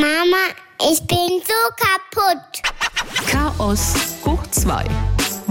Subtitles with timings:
[0.00, 0.36] Mama,
[0.90, 2.62] ich bin so kaputt.
[3.30, 4.84] Chaos hoch 2.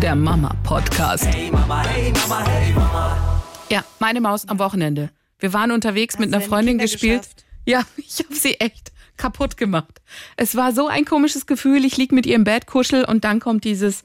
[0.01, 1.25] Der Mama-Podcast.
[1.25, 3.41] Hey Mama, hey Mama, hey Mama.
[3.69, 5.11] Ja, meine Maus am Wochenende.
[5.39, 7.21] Wir waren unterwegs mit du einer Freundin gespielt.
[7.21, 7.45] geschafft?
[7.65, 10.01] Ja, ich habe sie echt kaputt gemacht.
[10.35, 11.85] Es war so ein komisches Gefühl.
[11.85, 14.03] Ich lieg mit ihr im Bett, kuschel und dann kommt dieses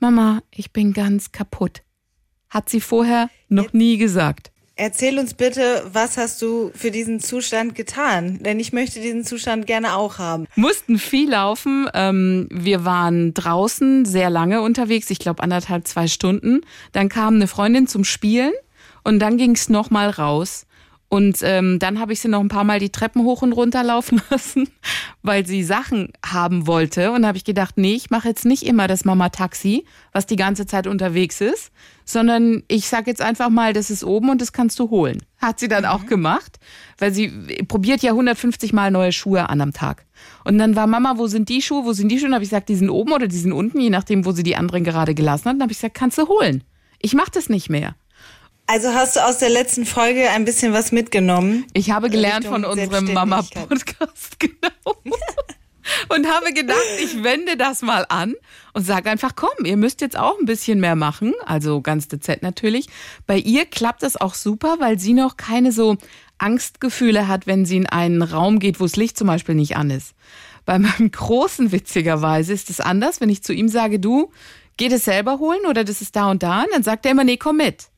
[0.00, 1.80] Mama, ich bin ganz kaputt.
[2.50, 4.52] Hat sie vorher noch nie gesagt.
[4.80, 8.38] Erzähl uns bitte, was hast du für diesen Zustand getan?
[8.44, 10.46] Denn ich möchte diesen Zustand gerne auch haben.
[10.54, 11.88] Mussten viel laufen.
[11.94, 16.60] Ähm, wir waren draußen sehr lange unterwegs, ich glaube anderthalb, zwei Stunden.
[16.92, 18.52] Dann kam eine Freundin zum Spielen
[19.02, 20.64] und dann ging's noch mal raus.
[21.08, 23.82] Und ähm, dann habe ich sie noch ein paar Mal die Treppen hoch und runter
[23.82, 24.68] laufen lassen,
[25.22, 27.10] weil sie Sachen haben wollte.
[27.10, 30.36] Und da habe ich gedacht, nee, ich mache jetzt nicht immer das Mama-Taxi, was die
[30.36, 31.72] ganze Zeit unterwegs ist,
[32.08, 35.22] sondern ich sag jetzt einfach mal, das ist oben und das kannst du holen.
[35.36, 36.58] Hat sie dann auch gemacht,
[36.96, 37.28] weil sie
[37.68, 40.06] probiert ja 150 Mal neue Schuhe an am Tag.
[40.44, 42.28] Und dann war Mama, wo sind die Schuhe, wo sind die Schuhe?
[42.28, 44.42] Und habe ich gesagt, die sind oben oder die sind unten, je nachdem, wo sie
[44.42, 45.54] die anderen gerade gelassen hat.
[45.56, 46.64] Und habe ich gesagt, kannst du holen.
[46.98, 47.94] Ich mache das nicht mehr.
[48.66, 51.66] Also hast du aus der letzten Folge ein bisschen was mitgenommen?
[51.74, 53.12] Ich habe gelernt Richtung von unserem.
[53.12, 54.96] Mama-Podcast, genau.
[56.08, 58.34] Und habe gedacht, ich wende das mal an
[58.72, 61.34] und sage einfach, komm, ihr müsst jetzt auch ein bisschen mehr machen.
[61.44, 62.88] Also ganz dezent natürlich.
[63.26, 65.96] Bei ihr klappt das auch super, weil sie noch keine so
[66.38, 69.90] Angstgefühle hat, wenn sie in einen Raum geht, wo das Licht zum Beispiel nicht an
[69.90, 70.14] ist.
[70.64, 74.30] Bei meinem Großen, witzigerweise, ist es anders, wenn ich zu ihm sage, du,
[74.76, 76.62] geh das selber holen oder das ist da und da.
[76.62, 77.88] Und dann sagt er immer, nee, komm mit.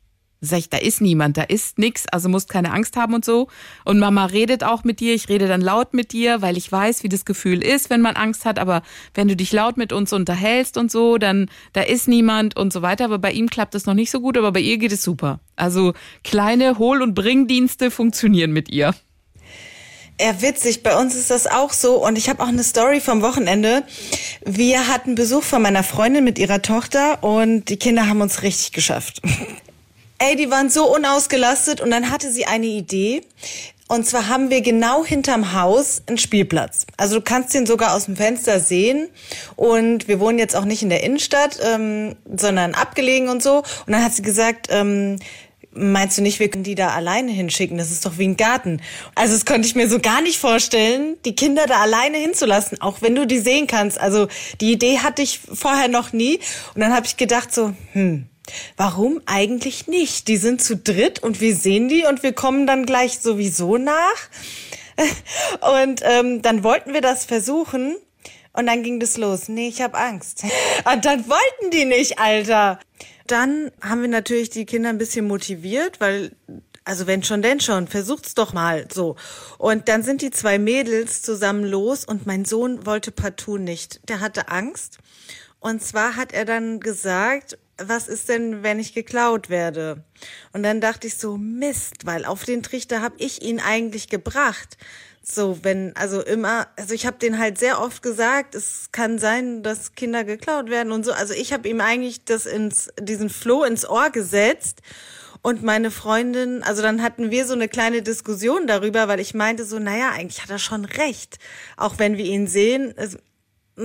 [0.42, 3.48] Sag ich, da ist niemand, da ist nix, also musst keine Angst haben und so.
[3.84, 7.02] Und Mama redet auch mit dir, ich rede dann laut mit dir, weil ich weiß,
[7.02, 8.58] wie das Gefühl ist, wenn man Angst hat.
[8.58, 8.82] Aber
[9.12, 12.80] wenn du dich laut mit uns unterhältst und so, dann da ist niemand und so
[12.80, 13.04] weiter.
[13.04, 15.40] Aber bei ihm klappt das noch nicht so gut, aber bei ihr geht es super.
[15.56, 15.92] Also
[16.24, 18.94] kleine Hohl- und Bringdienste funktionieren mit ihr.
[20.20, 20.82] Ja, witzig.
[20.82, 22.06] Bei uns ist das auch so.
[22.06, 23.84] Und ich habe auch eine Story vom Wochenende.
[24.44, 28.72] Wir hatten Besuch von meiner Freundin mit ihrer Tochter und die Kinder haben uns richtig
[28.72, 29.22] geschafft.
[30.22, 33.22] Ey, die waren so unausgelastet und dann hatte sie eine Idee.
[33.88, 36.84] Und zwar haben wir genau hinterm Haus einen Spielplatz.
[36.98, 39.08] Also du kannst den sogar aus dem Fenster sehen.
[39.56, 43.60] Und wir wohnen jetzt auch nicht in der Innenstadt, ähm, sondern abgelegen und so.
[43.86, 45.16] Und dann hat sie gesagt, ähm,
[45.72, 47.78] meinst du nicht, wir können die da alleine hinschicken?
[47.78, 48.82] Das ist doch wie ein Garten.
[49.14, 53.00] Also das konnte ich mir so gar nicht vorstellen, die Kinder da alleine hinzulassen, auch
[53.00, 53.98] wenn du die sehen kannst.
[53.98, 54.28] Also
[54.60, 56.40] die Idee hatte ich vorher noch nie.
[56.74, 58.26] Und dann habe ich gedacht so, hm,
[58.76, 60.28] warum eigentlich nicht?
[60.28, 64.28] Die sind zu dritt und wir sehen die und wir kommen dann gleich sowieso nach.
[65.60, 67.96] Und ähm, dann wollten wir das versuchen.
[68.52, 69.48] Und dann ging das los.
[69.48, 70.44] Nee, ich habe Angst.
[70.92, 72.80] Und dann wollten die nicht, Alter.
[73.26, 76.32] Dann haben wir natürlich die Kinder ein bisschen motiviert, weil,
[76.84, 79.14] also wenn schon, denn schon, versucht's doch mal so.
[79.58, 84.00] Und dann sind die zwei Mädels zusammen los und mein Sohn wollte partout nicht.
[84.08, 84.98] Der hatte Angst.
[85.60, 90.04] Und zwar hat er dann gesagt, was ist denn, wenn ich geklaut werde?
[90.52, 94.76] Und dann dachte ich so, Mist, weil auf den Trichter habe ich ihn eigentlich gebracht.
[95.22, 99.62] So, wenn, also immer, also ich habe den halt sehr oft gesagt, es kann sein,
[99.62, 101.12] dass Kinder geklaut werden und so.
[101.12, 104.80] Also ich habe ihm eigentlich das ins, diesen Floh ins Ohr gesetzt.
[105.42, 109.64] Und meine Freundin, also dann hatten wir so eine kleine Diskussion darüber, weil ich meinte
[109.64, 111.38] so, naja, eigentlich hat er schon recht.
[111.78, 112.94] Auch wenn wir ihn sehen,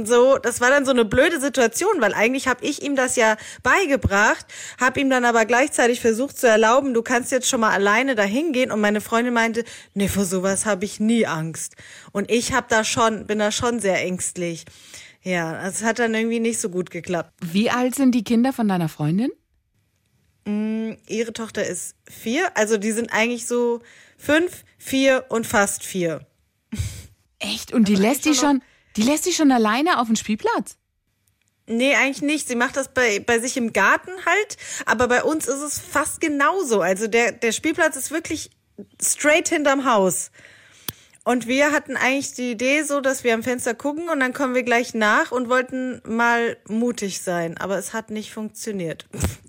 [0.04, 3.38] so, das war dann so eine blöde Situation, weil eigentlich habe ich ihm das ja
[3.64, 4.46] beigebracht,
[4.82, 8.52] habe ihm dann aber gleichzeitig versucht zu erlauben, du kannst jetzt schon mal alleine dahin
[8.52, 9.64] gehen und meine Freundin meinte,
[9.94, 11.76] nee, vor sowas habe ich nie Angst.
[12.12, 14.66] Und ich habe da schon bin da schon sehr ängstlich.
[15.22, 17.32] Ja, es hat dann irgendwie nicht so gut geklappt.
[17.42, 19.32] Wie alt sind die Kinder von deiner Freundin?
[21.08, 23.82] Ihre Tochter ist vier, also die sind eigentlich so
[24.18, 26.28] fünf, vier und fast vier.
[27.40, 27.74] Echt?
[27.74, 28.62] Und die lässt die schon,
[28.98, 30.78] die lässt die schon alleine auf den Spielplatz?
[31.68, 32.48] Nee, eigentlich nicht.
[32.48, 36.22] Sie macht das bei, bei sich im Garten halt, aber bei uns ist es fast
[36.22, 36.82] genauso.
[36.82, 38.52] Also der, der Spielplatz ist wirklich
[39.02, 40.32] straight hinterm Haus.
[41.24, 44.54] Und wir hatten eigentlich die Idee so, dass wir am Fenster gucken und dann kommen
[44.54, 49.08] wir gleich nach und wollten mal mutig sein, aber es hat nicht funktioniert.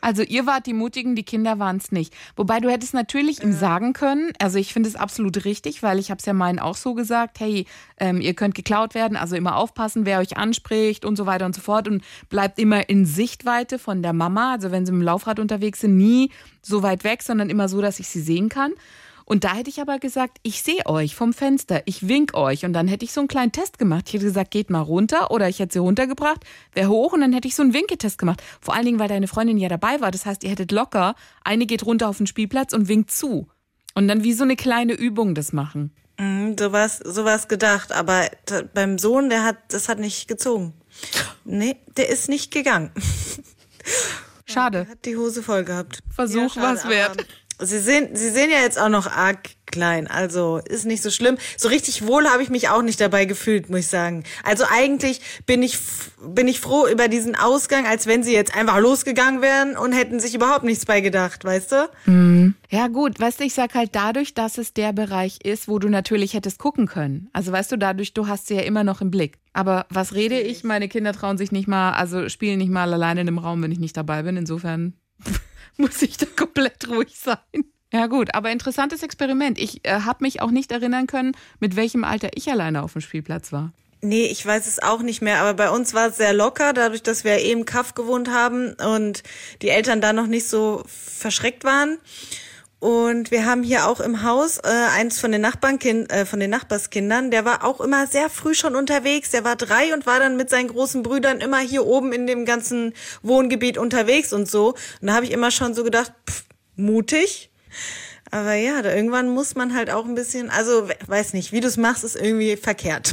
[0.00, 2.14] Also ihr wart die Mutigen, die Kinder waren es nicht.
[2.36, 6.10] Wobei du hättest natürlich ihm sagen können, also ich finde es absolut richtig, weil ich
[6.10, 7.66] habe es ja meinen auch so gesagt, hey,
[7.98, 11.54] ähm, ihr könnt geklaut werden, also immer aufpassen, wer euch anspricht und so weiter und
[11.54, 15.04] so fort und bleibt immer in Sichtweite von der Mama, also wenn sie mit dem
[15.04, 16.30] Laufrad unterwegs sind, nie
[16.62, 18.72] so weit weg, sondern immer so, dass ich sie sehen kann.
[19.24, 22.64] Und da hätte ich aber gesagt, ich sehe euch vom Fenster, ich wink euch.
[22.64, 24.04] Und dann hätte ich so einen kleinen Test gemacht.
[24.08, 27.32] Ich hätte gesagt, geht mal runter oder ich hätte sie runtergebracht, wäre hoch und dann
[27.32, 28.42] hätte ich so einen Winketest gemacht.
[28.60, 30.10] Vor allen Dingen, weil deine Freundin ja dabei war.
[30.10, 33.48] Das heißt, ihr hättet locker, eine geht runter auf den Spielplatz und winkt zu.
[33.94, 35.94] Und dann wie so eine kleine Übung das machen.
[36.18, 37.92] Mhm, so war's, so war's gedacht.
[37.92, 38.28] Aber
[38.74, 40.74] beim Sohn, der hat, das hat nicht gezogen.
[41.44, 42.90] Nee, der ist nicht gegangen.
[44.46, 44.84] Schade.
[44.84, 46.00] Der hat die Hose voll gehabt.
[46.10, 47.26] Versuch schade, was wert.
[47.64, 51.36] Sie sehen, Sie sehen ja jetzt auch noch arg klein, also ist nicht so schlimm.
[51.56, 54.22] So richtig wohl habe ich mich auch nicht dabei gefühlt, muss ich sagen.
[54.44, 55.78] Also eigentlich bin ich
[56.24, 60.20] bin ich froh über diesen Ausgang, als wenn Sie jetzt einfach losgegangen wären und hätten
[60.20, 62.54] sich überhaupt nichts bei gedacht, weißt du?
[62.70, 65.88] Ja gut, weißt du, ich sag halt dadurch, dass es der Bereich ist, wo du
[65.88, 67.28] natürlich hättest gucken können.
[67.32, 69.38] Also weißt du, dadurch, du hast sie ja immer noch im Blick.
[69.52, 70.64] Aber was rede ich?
[70.64, 73.72] Meine Kinder trauen sich nicht mal, also spielen nicht mal alleine in einem Raum, wenn
[73.72, 74.36] ich nicht dabei bin.
[74.36, 74.94] Insofern
[75.76, 77.64] muss ich da komplett ruhig sein.
[77.92, 79.58] Ja gut, aber interessantes Experiment.
[79.58, 83.02] Ich äh, habe mich auch nicht erinnern können, mit welchem Alter ich alleine auf dem
[83.02, 83.72] Spielplatz war.
[84.00, 87.02] Nee, ich weiß es auch nicht mehr, aber bei uns war es sehr locker, dadurch,
[87.02, 89.22] dass wir eh im Kaff gewohnt haben und
[89.62, 91.98] die Eltern da noch nicht so verschreckt waren.
[92.84, 96.50] Und wir haben hier auch im Haus äh, eins von den Nachbarnkind, äh, von den
[96.50, 99.30] Nachbarskindern, der war auch immer sehr früh schon unterwegs.
[99.30, 102.44] Der war drei und war dann mit seinen großen Brüdern immer hier oben in dem
[102.44, 102.92] ganzen
[103.22, 104.74] Wohngebiet unterwegs und so.
[105.00, 106.44] Und da habe ich immer schon so gedacht, pff,
[106.76, 107.48] mutig.
[108.30, 111.60] Aber ja, da irgendwann muss man halt auch ein bisschen, also we- weiß nicht, wie
[111.62, 113.12] du es machst, ist irgendwie verkehrt.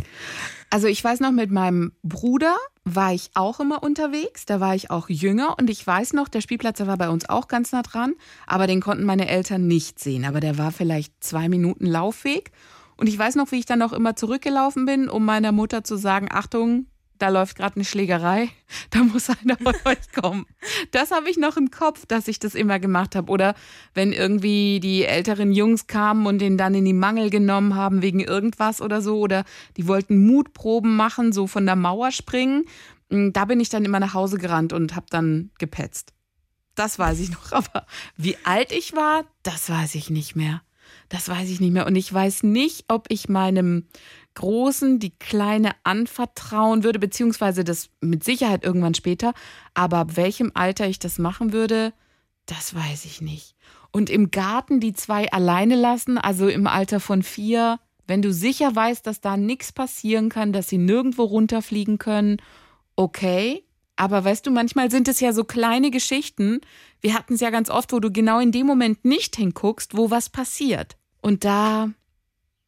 [0.74, 4.46] Also ich weiß noch, mit meinem Bruder war ich auch immer unterwegs.
[4.46, 7.50] Da war ich auch jünger und ich weiß noch, der Spielplatz war bei uns auch
[7.50, 8.14] ganz nah dran,
[8.48, 10.24] aber den konnten meine Eltern nicht sehen.
[10.24, 12.52] Aber der war vielleicht zwei Minuten Laufweg.
[12.96, 15.98] Und ich weiß noch, wie ich dann auch immer zurückgelaufen bin, um meiner Mutter zu
[15.98, 16.86] sagen, Achtung,
[17.22, 18.50] da läuft gerade eine Schlägerei,
[18.90, 20.46] da muss einer von euch kommen.
[20.92, 23.32] Das habe ich noch im Kopf, dass ich das immer gemacht habe.
[23.32, 23.54] Oder
[23.94, 28.22] wenn irgendwie die älteren Jungs kamen und den dann in die Mangel genommen haben wegen
[28.22, 29.20] irgendwas oder so.
[29.20, 29.44] Oder
[29.78, 32.66] die wollten Mutproben machen, so von der Mauer springen.
[33.10, 36.14] Mm, Da bin ich dann immer nach Hause gerannt und habe dann gepetzt.
[36.74, 37.52] Das weiß ich noch.
[37.52, 37.86] Aber
[38.18, 40.64] wie alt ich war, das weiß ich nicht mehr.
[41.10, 41.86] Das weiß ich nicht mehr.
[41.86, 43.86] Und ich weiß nicht, ob ich meinem
[44.34, 49.34] Großen die Kleine anvertrauen würde, beziehungsweise das mit Sicherheit irgendwann später.
[49.74, 51.94] Aber ab welchem Alter ich das machen würde,
[52.46, 53.56] das weiß ich nicht.
[53.92, 58.74] Und im Garten die zwei alleine lassen, also im Alter von vier, wenn du sicher
[58.74, 62.38] weißt, dass da nichts passieren kann, dass sie nirgendwo runterfliegen können,
[62.96, 63.64] okay.
[63.98, 66.62] Aber weißt du, manchmal sind es ja so kleine Geschichten.
[67.02, 70.10] Wir hatten es ja ganz oft, wo du genau in dem Moment nicht hinguckst, wo
[70.10, 70.98] was passiert.
[71.22, 71.92] Und da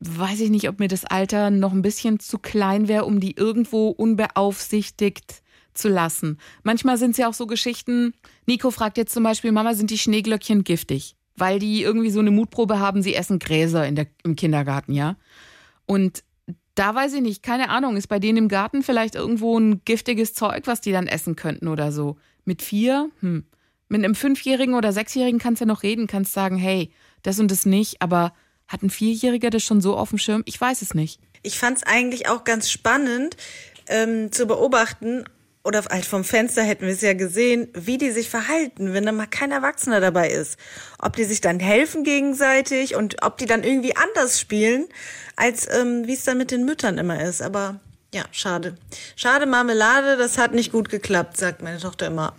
[0.06, 3.36] weiß ich nicht, ob mir das Alter noch ein bisschen zu klein wäre, um die
[3.36, 5.42] irgendwo unbeaufsichtigt
[5.74, 6.38] zu lassen.
[6.64, 8.14] Manchmal sind es ja auch so Geschichten.
[8.46, 11.16] Nico fragt jetzt zum Beispiel, Mama, sind die Schneeglöckchen giftig?
[11.36, 15.16] Weil die irgendwie so eine Mutprobe haben, sie essen Gräser in der, im Kindergarten, ja?
[15.86, 16.24] Und
[16.76, 20.34] da weiß ich nicht, keine Ahnung, ist bei denen im Garten vielleicht irgendwo ein giftiges
[20.34, 22.18] Zeug, was die dann essen könnten oder so.
[22.46, 23.10] Mit vier?
[23.20, 23.46] Hm.
[23.90, 26.92] Mit einem Fünfjährigen oder Sechsjährigen kannst du ja noch reden, kannst sagen, hey,
[27.22, 28.34] das und das nicht, aber
[28.74, 30.44] hat ein Vierjähriger das schon so auf dem Schirm?
[30.46, 31.20] Ich weiß es nicht.
[31.44, 33.38] Ich fand es eigentlich auch ganz spannend
[33.88, 35.24] ähm, zu beobachten,
[35.66, 39.14] oder halt vom Fenster hätten wir es ja gesehen, wie die sich verhalten, wenn da
[39.14, 40.58] mal kein Erwachsener dabei ist.
[41.00, 44.88] Ob die sich dann helfen gegenseitig und ob die dann irgendwie anders spielen,
[45.38, 47.42] als ähm, wie es dann mit den Müttern immer ist.
[47.42, 47.80] Aber
[48.14, 48.76] ja, schade.
[49.16, 52.36] Schade Marmelade, das hat nicht gut geklappt, sagt meine Tochter immer.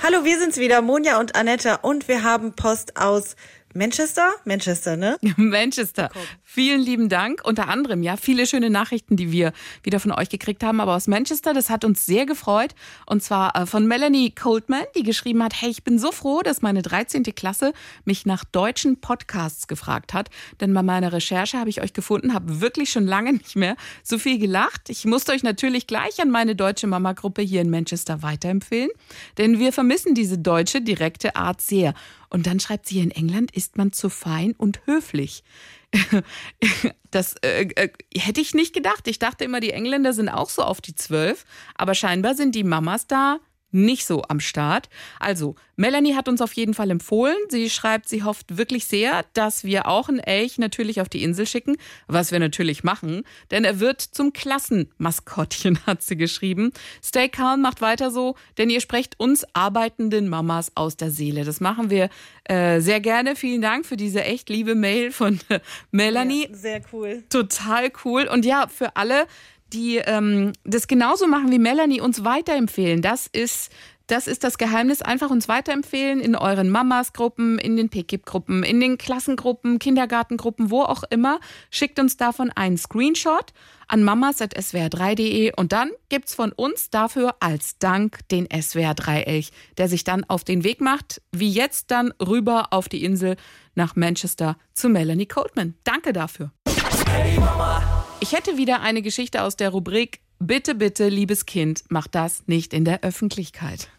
[0.00, 3.34] Hallo, wir sind's wieder, Monja und Annette, und wir haben Post aus
[3.74, 4.30] Manchester?
[4.44, 5.18] Manchester, ne?
[5.36, 6.08] Manchester.
[6.54, 7.40] Vielen lieben Dank.
[7.42, 9.52] Unter anderem, ja, viele schöne Nachrichten, die wir
[9.82, 10.78] wieder von euch gekriegt haben.
[10.78, 12.76] Aber aus Manchester, das hat uns sehr gefreut.
[13.06, 16.62] Und zwar äh, von Melanie Coldman, die geschrieben hat, hey, ich bin so froh, dass
[16.62, 17.24] meine 13.
[17.34, 17.72] Klasse
[18.04, 20.30] mich nach deutschen Podcasts gefragt hat.
[20.60, 23.74] Denn bei meiner Recherche habe ich euch gefunden, habe wirklich schon lange nicht mehr
[24.04, 24.90] so viel gelacht.
[24.90, 28.90] Ich musste euch natürlich gleich an meine deutsche Mama-Gruppe hier in Manchester weiterempfehlen.
[29.38, 31.94] Denn wir vermissen diese deutsche, direkte Art sehr.
[32.30, 35.42] Und dann schreibt sie, in England ist man zu fein und höflich.
[37.10, 39.06] Das äh, äh, hätte ich nicht gedacht.
[39.06, 41.44] Ich dachte immer, die Engländer sind auch so auf die Zwölf.
[41.76, 43.38] Aber scheinbar sind die Mamas da
[43.74, 44.88] nicht so am Start.
[45.18, 47.36] Also, Melanie hat uns auf jeden Fall empfohlen.
[47.48, 51.46] Sie schreibt, sie hofft wirklich sehr, dass wir auch einen Elch natürlich auf die Insel
[51.46, 51.76] schicken,
[52.06, 56.72] was wir natürlich machen, denn er wird zum Klassenmaskottchen, hat sie geschrieben.
[57.02, 61.44] Stay calm, macht weiter so, denn ihr sprecht uns arbeitenden Mamas aus der Seele.
[61.44, 62.08] Das machen wir
[62.44, 63.36] äh, sehr gerne.
[63.36, 66.48] Vielen Dank für diese echt liebe Mail von äh, Melanie.
[66.52, 67.24] Sehr cool.
[67.30, 68.28] Total cool.
[68.28, 69.26] Und ja, für alle,
[69.74, 73.02] die ähm, das genauso machen wie Melanie, uns weiterempfehlen.
[73.02, 73.70] Das ist
[74.06, 75.00] Das ist das Geheimnis.
[75.00, 81.04] Einfach uns weiterempfehlen in euren Mamas-Gruppen, in den PKIP-Gruppen, in den Klassengruppen, Kindergartengruppen, wo auch
[81.08, 81.40] immer.
[81.70, 83.54] Schickt uns davon einen Screenshot
[83.88, 90.24] an mamas.swr3.de und dann gibt's von uns dafür als Dank den SWR3-Elch, der sich dann
[90.24, 93.36] auf den Weg macht, wie jetzt dann rüber auf die Insel
[93.74, 95.74] nach Manchester zu Melanie Coldman.
[95.84, 96.50] Danke dafür.
[98.24, 102.72] Ich hätte wieder eine Geschichte aus der Rubrik Bitte, bitte, liebes Kind, mach das nicht
[102.72, 103.90] in der Öffentlichkeit.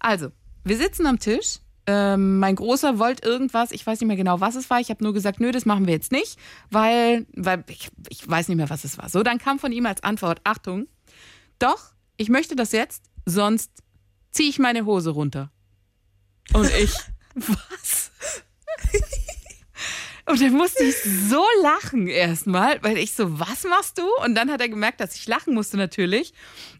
[0.00, 0.32] Also,
[0.64, 1.58] wir sitzen am Tisch.
[1.86, 4.80] Ähm, mein Großer wollte irgendwas, ich weiß nicht mehr genau, was es war.
[4.80, 6.38] Ich habe nur gesagt, nö, das machen wir jetzt nicht,
[6.70, 9.10] weil, weil ich, ich weiß nicht mehr, was es war.
[9.10, 10.86] So, dann kam von ihm als Antwort, Achtung,
[11.58, 13.70] doch, ich möchte das jetzt, sonst
[14.30, 15.52] ziehe ich meine Hose runter.
[16.54, 16.94] Und ich,
[17.34, 18.12] was?
[20.24, 24.04] Und dann musste ich so lachen erstmal, weil ich so, was machst du?
[24.24, 26.32] Und dann hat er gemerkt, dass ich lachen musste natürlich.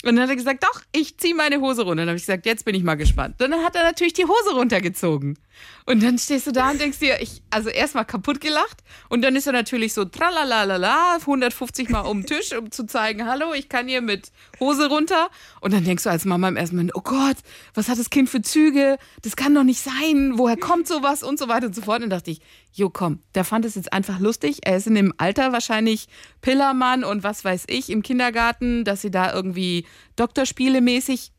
[0.05, 2.03] Und dann hat er gesagt, doch, ich ziehe meine Hose runter.
[2.03, 3.43] Dann habe ich gesagt, jetzt bin ich mal gespannt.
[3.43, 5.39] Und dann hat er natürlich die Hose runtergezogen.
[5.87, 8.83] Und dann stehst du da und denkst dir, ich, also erstmal kaputt gelacht.
[9.09, 13.27] Und dann ist er natürlich so tralalala, 150 Mal um den Tisch, um zu zeigen,
[13.27, 14.31] hallo, ich kann hier mit
[14.61, 15.29] Hose runter.
[15.61, 17.37] Und dann denkst du als Mama im ersten Moment, oh Gott,
[17.75, 18.99] was hat das Kind für Züge?
[19.23, 20.35] Das kann doch nicht sein.
[20.37, 21.23] Woher kommt sowas?
[21.23, 21.97] Und so weiter und so fort.
[21.97, 22.41] Und dann dachte ich,
[22.73, 24.61] jo komm, der fand es jetzt einfach lustig.
[24.65, 26.09] Er ist in dem Alter wahrscheinlich
[26.41, 29.87] Pillermann und was weiß ich im Kindergarten, dass sie da irgendwie
[30.17, 31.33] Doktorspiele mäßig,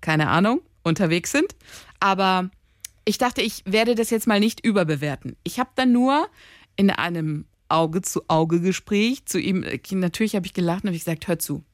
[0.00, 1.54] keine Ahnung, unterwegs sind.
[2.00, 2.50] Aber
[3.04, 5.36] ich dachte, ich werde das jetzt mal nicht überbewerten.
[5.44, 6.28] Ich habe dann nur
[6.74, 11.64] in einem Auge-zu-Auge-Gespräch zu ihm, natürlich habe ich gelacht und habe gesagt, hör zu,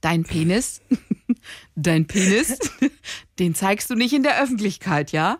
[0.00, 0.80] dein Penis,
[1.74, 2.58] dein Penis,
[3.38, 5.38] den zeigst du nicht in der Öffentlichkeit, ja?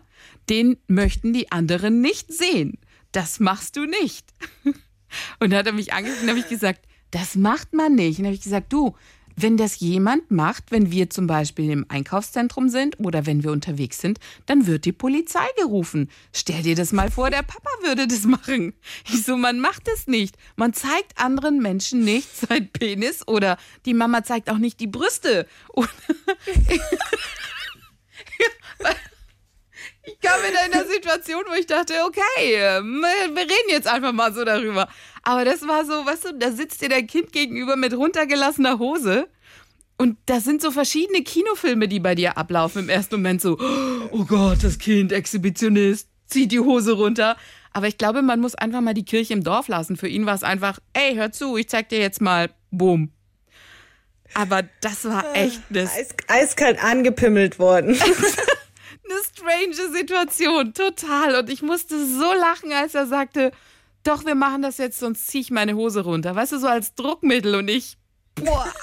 [0.51, 2.77] Den möchten die anderen nicht sehen.
[3.13, 4.27] Das machst du nicht.
[5.39, 8.19] Und dann hat er mich angeguckt und habe ich gesagt, das macht man nicht.
[8.19, 8.95] Und habe ich gesagt, du,
[9.37, 13.99] wenn das jemand macht, wenn wir zum Beispiel im Einkaufszentrum sind oder wenn wir unterwegs
[13.99, 16.09] sind, dann wird die Polizei gerufen.
[16.33, 18.73] Stell dir das mal vor, der Papa würde das machen.
[19.07, 20.37] Ich so, man macht es nicht.
[20.57, 25.47] Man zeigt anderen Menschen nicht sein Penis oder die Mama zeigt auch nicht die Brüste.
[30.03, 34.43] ich kam in einer Situation, wo ich dachte, okay, wir reden jetzt einfach mal so
[34.43, 34.87] darüber.
[35.23, 39.27] Aber das war so, weißt du, da sitzt dir dein Kind gegenüber mit runtergelassener Hose.
[39.97, 43.59] Und das sind so verschiedene Kinofilme, die bei dir ablaufen im ersten Moment so,
[44.11, 47.37] oh Gott, das Kind, Exhibitionist, zieht die Hose runter.
[47.71, 49.97] Aber ich glaube, man muss einfach mal die Kirche im Dorf lassen.
[49.97, 53.11] Für ihn war es einfach, ey, hör zu, ich zeig dir jetzt mal, boom.
[54.33, 55.95] Aber das war echt das.
[55.95, 57.95] Eis, eiskalt angepimmelt worden.
[59.11, 61.35] eine strange Situation, total.
[61.35, 63.51] Und ich musste so lachen, als er sagte,
[64.03, 66.35] doch, wir machen das jetzt, sonst ziehe ich meine Hose runter.
[66.35, 67.97] Weißt du, so als Druckmittel und ich,
[68.35, 68.67] boah.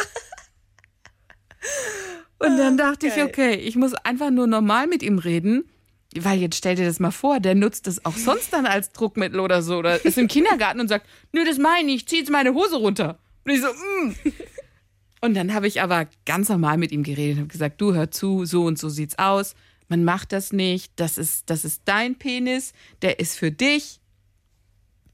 [2.40, 5.68] Und dann dachte ich, okay, ich muss einfach nur normal mit ihm reden.
[6.16, 9.40] Weil jetzt stell dir das mal vor, der nutzt das auch sonst dann als Druckmittel
[9.40, 9.76] oder so.
[9.76, 12.76] Oder ist im Kindergarten und sagt, nö, das meine ich, ich ziehe jetzt meine Hose
[12.76, 13.18] runter.
[13.44, 14.14] Und ich so, mm.
[15.20, 18.10] Und dann habe ich aber ganz normal mit ihm geredet und habe gesagt, du hör
[18.10, 19.54] zu, so und so sieht's aus.
[19.88, 20.92] Man macht das nicht.
[20.96, 22.72] Das ist, das ist dein Penis.
[23.02, 24.00] Der ist für dich.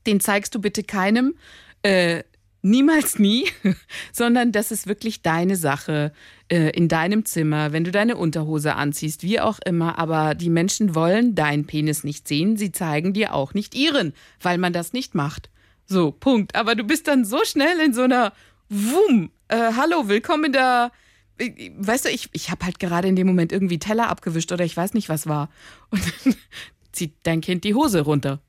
[0.06, 1.34] Den zeigst du bitte keinem.
[1.82, 2.24] Äh,
[2.62, 3.46] niemals nie,
[4.12, 6.12] sondern das ist wirklich deine Sache
[6.48, 9.98] äh, in deinem Zimmer, wenn du deine Unterhose anziehst, wie auch immer.
[9.98, 12.56] Aber die Menschen wollen deinen Penis nicht sehen.
[12.56, 15.50] Sie zeigen dir auch nicht ihren, weil man das nicht macht.
[15.86, 16.54] So, Punkt.
[16.56, 18.32] Aber du bist dann so schnell in so einer
[18.70, 19.30] Wum.
[19.48, 20.90] Äh, hallo, willkommen in der
[21.38, 24.76] weißt du, ich, ich habe halt gerade in dem Moment irgendwie Teller abgewischt oder ich
[24.76, 25.50] weiß nicht, was war.
[25.90, 26.34] Und dann
[26.92, 28.40] zieht dein Kind die Hose runter.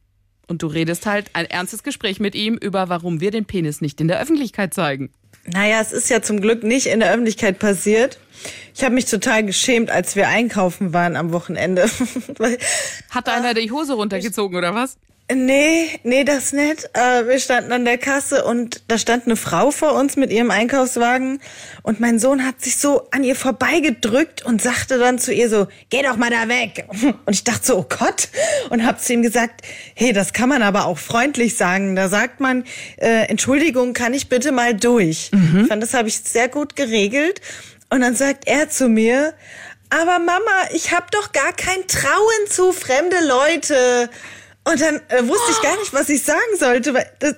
[0.48, 4.00] Und du redest halt ein ernstes Gespräch mit ihm über, warum wir den Penis nicht
[4.00, 5.10] in der Öffentlichkeit zeigen.
[5.48, 8.20] Naja, es ist ja zum Glück nicht in der Öffentlichkeit passiert.
[8.76, 11.90] Ich habe mich total geschämt, als wir einkaufen waren am Wochenende.
[13.10, 14.98] Hat einer die Hose runtergezogen oder was?
[15.34, 16.88] Nee, nee, das nicht.
[16.94, 20.52] Äh, wir standen an der Kasse und da stand eine Frau vor uns mit ihrem
[20.52, 21.42] Einkaufswagen
[21.82, 25.68] und mein Sohn hat sich so an ihr vorbeigedrückt und sagte dann zu ihr so,
[25.90, 26.86] geh doch mal da weg.
[27.26, 28.30] Und ich dachte so, oh Gott,
[28.70, 29.62] und hab zu ihm gesagt,
[29.96, 31.96] hey, das kann man aber auch freundlich sagen.
[31.96, 32.64] Da sagt man,
[32.98, 35.32] äh, Entschuldigung, kann ich bitte mal durch?
[35.32, 35.62] Mhm.
[35.62, 37.42] Ich fand, das habe ich sehr gut geregelt.
[37.90, 39.34] Und dann sagt er zu mir,
[39.90, 44.10] aber Mama, ich hab doch gar kein Trauen zu fremde Leute.
[44.68, 47.36] Und dann äh, wusste ich gar nicht, was ich sagen sollte, weil das,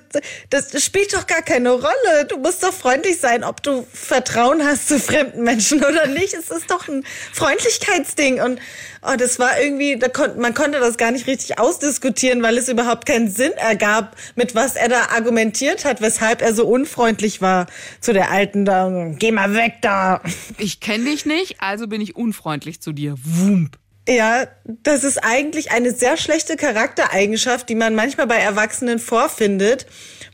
[0.48, 2.24] das, das spielt doch gar keine Rolle.
[2.26, 6.32] Du musst doch freundlich sein, ob du Vertrauen hast zu fremden Menschen oder nicht.
[6.32, 7.04] Es ist doch ein
[7.34, 8.40] Freundlichkeitsding.
[8.40, 8.60] Und
[9.02, 12.68] oh, das war irgendwie, da kon man konnte das gar nicht richtig ausdiskutieren, weil es
[12.68, 17.66] überhaupt keinen Sinn ergab, mit was er da argumentiert hat, weshalb er so unfreundlich war
[18.00, 19.12] zu der Alten da.
[19.18, 20.22] Geh mal weg da.
[20.56, 23.16] Ich kenne dich nicht, also bin ich unfreundlich zu dir.
[23.22, 23.76] Wump.
[24.08, 29.84] Ja, das ist eigentlich eine sehr schlechte Charaktereigenschaft, die man manchmal bei Erwachsenen vorfindet,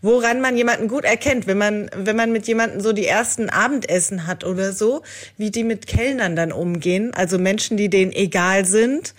[0.01, 4.29] woran man jemanden gut erkennt, wenn man, wenn man mit jemandem so die ersten Abendessen
[4.29, 5.03] hat oder so,
[5.39, 9.13] wie die mit Kellnern dann umgehen, also Menschen, die denen egal sind.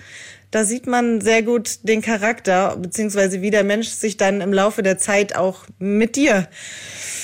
[0.52, 4.84] Da sieht man sehr gut den Charakter, beziehungsweise wie der Mensch sich dann im Laufe
[4.84, 6.48] der Zeit auch mit dir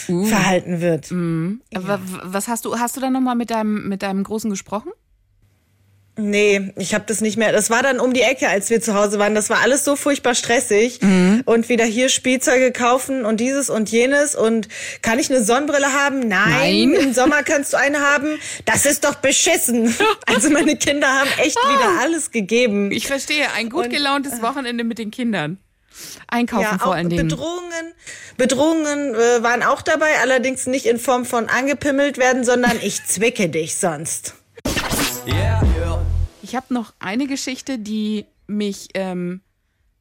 [0.09, 0.25] uh.
[0.25, 1.11] verhalten wird.
[1.11, 1.61] Mhm.
[1.71, 2.01] Ja.
[2.23, 4.91] Was hast du, hast du dann nochmal mit deinem, mit deinem Großen gesprochen?
[6.21, 7.51] Nee, ich habe das nicht mehr.
[7.51, 9.33] Das war dann um die Ecke, als wir zu Hause waren.
[9.33, 11.01] Das war alles so furchtbar stressig.
[11.01, 11.41] Mhm.
[11.45, 14.35] Und wieder hier Spielzeuge kaufen und dieses und jenes.
[14.35, 14.67] Und
[15.01, 16.19] kann ich eine Sonnenbrille haben?
[16.19, 16.91] Nein.
[16.91, 16.93] Nein.
[16.93, 18.39] Im Sommer kannst du eine haben.
[18.65, 19.95] Das ist doch beschissen.
[20.25, 21.69] Also meine Kinder haben echt oh.
[21.69, 22.91] wieder alles gegeben.
[22.91, 23.51] Ich verstehe.
[23.53, 25.57] Ein gut gelauntes und, Wochenende mit den Kindern.
[26.27, 27.27] Einkaufen ja, vor allen Dingen.
[27.27, 27.93] Bedrohungen,
[28.37, 33.49] Bedrohungen äh, waren auch dabei, allerdings nicht in Form von angepimmelt werden, sondern ich zwicke
[33.49, 34.35] dich sonst.
[35.27, 35.80] Yeah.
[36.43, 39.41] Ich habe noch eine Geschichte, die mich, ähm,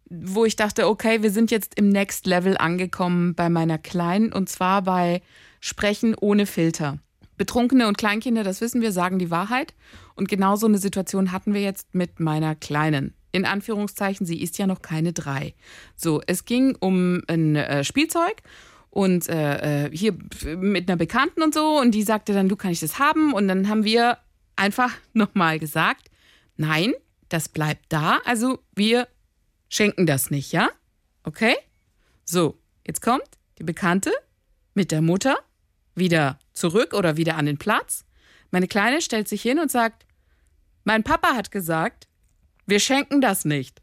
[0.09, 4.49] wo ich dachte, okay, wir sind jetzt im Next Level angekommen bei meiner Kleinen und
[4.49, 5.23] zwar bei
[5.61, 6.99] Sprechen ohne Filter.
[7.37, 9.75] Betrunkene und Kleinkinder, das wissen wir, sagen die Wahrheit.
[10.14, 13.14] Und genau so eine Situation hatten wir jetzt mit meiner Kleinen.
[13.32, 15.54] In Anführungszeichen, sie ist ja noch keine drei.
[15.94, 18.42] So, es ging um ein äh, Spielzeug
[18.90, 20.16] und äh, äh hier
[20.56, 23.47] mit einer Bekannten und so und die sagte dann, du kann ich das haben und
[23.47, 24.18] dann haben wir
[24.56, 26.11] einfach nochmal gesagt,
[26.61, 26.93] nein,
[27.29, 29.09] das bleibt da, also wir
[29.69, 30.69] schenken das nicht, ja?
[31.25, 31.57] Okay?
[32.25, 33.25] So, jetzt kommt
[33.59, 34.12] die Bekannte
[34.75, 35.38] mit der Mutter
[35.95, 38.05] wieder zurück oder wieder an den Platz.
[38.50, 40.07] Meine Kleine stellt sich hin und sagt,
[40.85, 42.09] mein Papa hat gesagt,
[42.67, 43.81] wir schenken das nicht.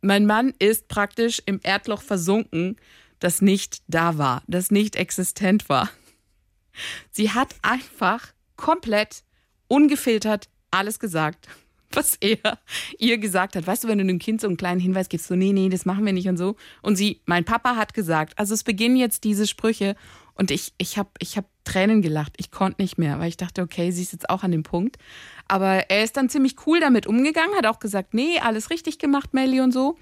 [0.00, 2.76] Mein Mann ist praktisch im Erdloch versunken,
[3.20, 5.90] das nicht da war, das nicht existent war.
[7.12, 9.22] Sie hat einfach komplett
[9.68, 11.48] ungefiltert alles gesagt,
[11.92, 12.58] was er
[12.98, 13.66] ihr gesagt hat.
[13.66, 15.84] Weißt du, wenn du einem Kind so einen kleinen Hinweis gibst, so, nee, nee, das
[15.84, 16.56] machen wir nicht und so.
[16.80, 19.94] Und sie, mein Papa hat gesagt, also es beginnen jetzt diese Sprüche
[20.34, 22.34] und ich, ich habe ich hab Tränen gelacht.
[22.38, 24.96] Ich konnte nicht mehr, weil ich dachte, okay, sie ist jetzt auch an dem Punkt.
[25.46, 29.34] Aber er ist dann ziemlich cool damit umgegangen, hat auch gesagt, nee, alles richtig gemacht,
[29.34, 29.96] Melly und so.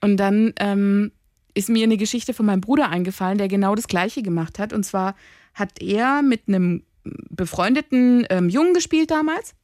[0.00, 1.12] Und dann ähm,
[1.54, 4.72] ist mir eine Geschichte von meinem Bruder eingefallen, der genau das Gleiche gemacht hat.
[4.72, 5.16] Und zwar
[5.54, 9.54] hat er mit einem befreundeten ähm, Jungen gespielt damals.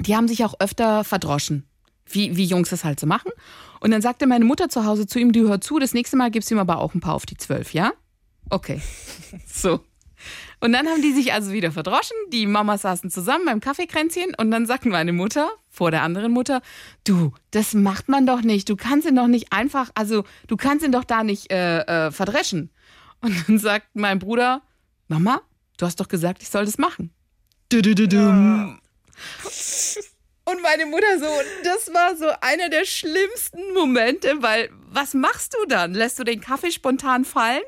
[0.00, 1.66] Die haben sich auch öfter verdroschen,
[2.06, 3.30] wie, wie Jungs das halt so machen.
[3.80, 6.30] Und dann sagte meine Mutter zu Hause zu ihm, du hör zu, das nächste Mal
[6.30, 7.92] gibst du ihm aber auch ein paar auf die zwölf, ja?
[8.50, 8.80] Okay.
[9.46, 9.80] so.
[10.60, 12.16] Und dann haben die sich also wieder verdroschen.
[12.30, 16.60] Die Mamas saßen zusammen beim Kaffeekränzchen und dann sagten meine Mutter vor der anderen Mutter,
[17.04, 18.68] du, das macht man doch nicht.
[18.68, 22.10] Du kannst ihn doch nicht einfach, also du kannst ihn doch da nicht äh, äh,
[22.10, 22.70] verdreschen.
[23.22, 24.60] Und dann sagt mein Bruder,
[25.08, 25.40] Mama,
[25.80, 27.10] Du hast doch gesagt, ich soll das machen.
[30.44, 31.28] Und meine Mutter so,
[31.64, 35.94] das war so einer der schlimmsten Momente, weil was machst du dann?
[35.94, 37.62] Lässt du den Kaffee spontan fallen?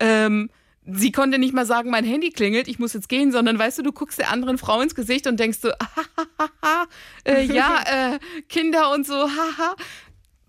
[0.00, 0.50] Ähm,
[0.86, 3.82] sie konnte nicht mal sagen, mein Handy klingelt, ich muss jetzt gehen, sondern weißt du,
[3.82, 5.70] du guckst der anderen Frau ins Gesicht und denkst so,
[7.24, 9.76] äh, ja, äh, Kinder und so, haha.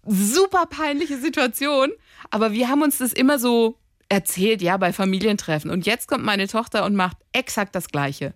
[0.07, 1.91] Super peinliche Situation.
[2.29, 5.71] Aber wir haben uns das immer so erzählt, ja, bei Familientreffen.
[5.71, 8.33] Und jetzt kommt meine Tochter und macht exakt das Gleiche.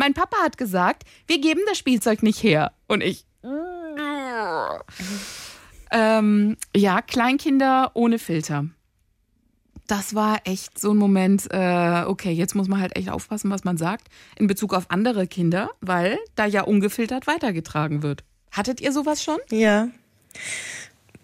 [0.00, 2.72] Mein Papa hat gesagt, wir geben das Spielzeug nicht her.
[2.86, 3.26] Und ich.
[5.90, 8.64] ähm, ja, Kleinkinder ohne Filter.
[9.88, 13.64] Das war echt so ein Moment, äh, okay, jetzt muss man halt echt aufpassen, was
[13.64, 14.08] man sagt,
[14.38, 18.24] in Bezug auf andere Kinder, weil da ja ungefiltert weitergetragen wird.
[18.52, 19.36] Hattet ihr sowas schon?
[19.50, 19.88] Ja.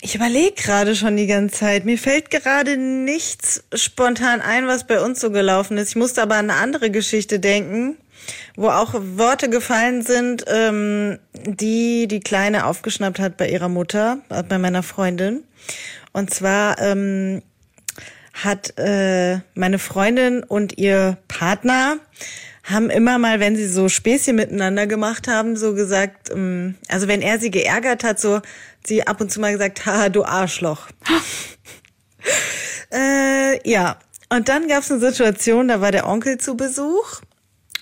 [0.02, 1.86] Ich überlege gerade schon die ganze Zeit.
[1.86, 5.88] Mir fällt gerade nichts spontan ein, was bei uns so gelaufen ist.
[5.88, 7.96] Ich musste aber an eine andere Geschichte denken,
[8.56, 14.42] wo auch Worte gefallen sind, ähm, die die Kleine aufgeschnappt hat bei ihrer Mutter, äh,
[14.42, 15.44] bei meiner Freundin.
[16.12, 17.42] Und zwar ähm,
[18.32, 21.98] hat äh, meine Freundin und ihr Partner
[22.64, 27.22] haben immer mal, wenn sie so Späßchen miteinander gemacht haben, so gesagt, ähm, also wenn
[27.22, 28.40] er sie geärgert hat, so
[28.84, 30.88] sie ab und zu mal gesagt, haha, du Arschloch.
[32.92, 33.98] äh, ja,
[34.28, 37.20] und dann gab es eine Situation, da war der Onkel zu Besuch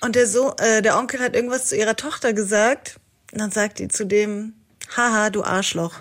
[0.01, 2.99] und der, so äh, der Onkel hat irgendwas zu ihrer Tochter gesagt
[3.31, 4.53] und dann sagt die zu dem,
[4.95, 5.93] haha, du Arschloch.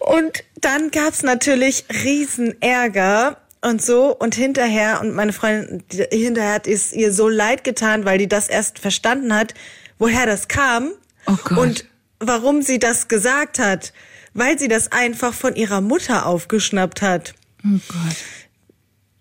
[0.00, 6.66] Und dann gab's natürlich Riesenärger und so und hinterher und meine Freundin die, hinterher hat
[6.66, 9.54] es ihr so leid getan, weil die das erst verstanden hat,
[9.98, 10.92] woher das kam
[11.26, 11.58] Oh Gott.
[11.58, 11.84] und
[12.20, 13.92] warum sie das gesagt hat,
[14.34, 17.34] weil sie das einfach von ihrer Mutter aufgeschnappt hat.
[17.64, 18.16] Oh Gott.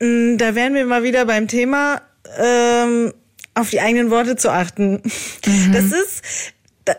[0.08, 2.02] Mm, Da wären wir mal wieder beim Thema,
[2.38, 3.14] ähm,
[3.54, 5.02] auf die eigenen Worte zu achten.
[5.72, 6.24] Das ist,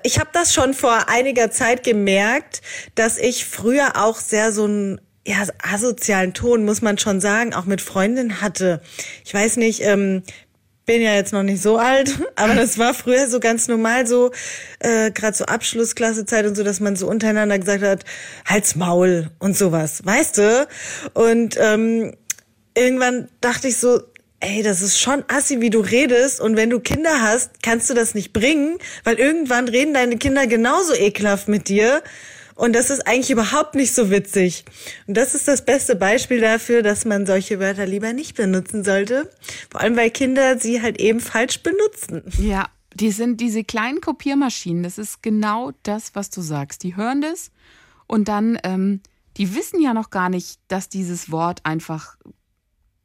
[0.02, 2.62] ich habe das schon vor einiger Zeit gemerkt,
[2.94, 7.64] dass ich früher auch sehr so einen ja, asozialen Ton, muss man schon sagen, auch
[7.64, 8.80] mit Freundinnen hatte.
[9.24, 10.22] Ich weiß nicht, ähm,
[10.86, 14.30] bin ja jetzt noch nicht so alt, aber das war früher so ganz normal, so
[14.78, 18.04] äh, gerade so Abschlussklassezeit und so, dass man so untereinander gesagt hat,
[18.46, 20.68] halt's Maul und sowas, weißt du?
[21.12, 22.14] Und ähm,
[22.74, 24.00] irgendwann dachte ich so,
[24.40, 26.40] ey, das ist schon assi, wie du redest.
[26.40, 30.46] Und wenn du Kinder hast, kannst du das nicht bringen, weil irgendwann reden deine Kinder
[30.46, 32.02] genauso ekelhaft mit dir.
[32.54, 34.64] Und das ist eigentlich überhaupt nicht so witzig.
[35.06, 39.30] Und das ist das beste Beispiel dafür, dass man solche Wörter lieber nicht benutzen sollte.
[39.70, 42.22] Vor allem, weil Kinder sie halt eben falsch benutzen.
[42.38, 44.82] Ja, die sind diese kleinen Kopiermaschinen.
[44.82, 46.82] Das ist genau das, was du sagst.
[46.82, 47.50] Die hören das
[48.06, 49.00] und dann, ähm,
[49.36, 52.16] die wissen ja noch gar nicht, dass dieses Wort einfach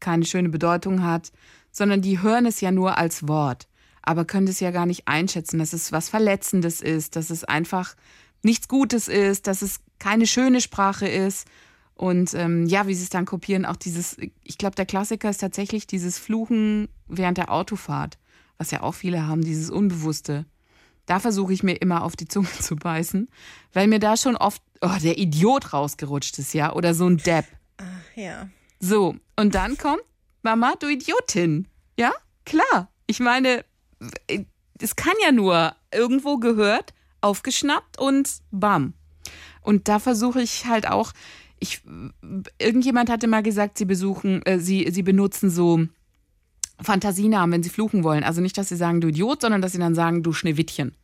[0.02, 1.32] keine schöne Bedeutung hat,
[1.72, 3.68] sondern die hören es ja nur als Wort,
[4.02, 7.96] aber können es ja gar nicht einschätzen, dass es was Verletzendes ist, dass es einfach
[8.44, 11.48] nichts Gutes ist, dass es keine schöne Sprache ist.
[11.94, 15.38] Und ähm, ja, wie sie es dann kopieren, auch dieses, ich glaube, der Klassiker ist
[15.38, 18.18] tatsächlich dieses Fluchen während der Autofahrt,
[18.58, 20.46] was ja auch viele haben, dieses Unbewusste.
[21.06, 23.30] Da versuche ich mir immer auf die Zunge zu beißen,
[23.74, 27.46] weil mir da schon oft oh, der Idiot rausgerutscht ist, ja, oder so ein Depp.
[28.16, 28.50] Ja.
[28.82, 30.02] So, und dann kommt,
[30.42, 31.68] Mama, du Idiotin.
[31.98, 32.12] Ja,
[32.46, 32.90] klar.
[33.06, 33.64] Ich meine,
[34.80, 38.94] es kann ja nur irgendwo gehört, aufgeschnappt und bam.
[39.62, 41.14] Und da versuche ich halt auch,
[41.60, 41.82] ich,
[42.58, 45.86] irgendjemand hatte mal gesagt, sie besuchen, äh, sie, sie benutzen so
[46.82, 48.24] Fantasienamen, wenn sie fluchen wollen.
[48.24, 50.96] Also nicht, dass sie sagen, du Idiot, sondern dass sie dann sagen, du Schneewittchen.